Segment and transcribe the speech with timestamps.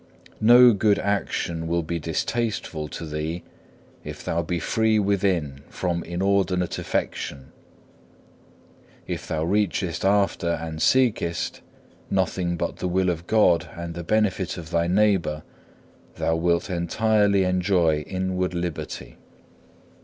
[0.39, 3.43] No good action will be distasteful to thee
[4.03, 7.51] if thou be free within from inordinate affection.
[9.05, 11.61] If thou reachest after and seekest,
[12.09, 15.43] nothing but the will of God and the benefit of thy neighbour,
[16.15, 19.17] thou wilt entirely enjoy inward liberty.